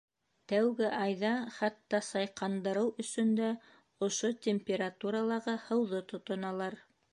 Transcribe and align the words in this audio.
Тәүге 0.51 0.87
айҙа 0.99 1.33
хатта 1.57 1.99
сайҡандырыу 2.07 2.89
өсөн 3.05 3.31
дә 3.41 3.51
ошо 4.09 4.33
температуралағы 4.49 5.57
һыуҙы 5.69 6.05
тотоналар. 6.15 6.83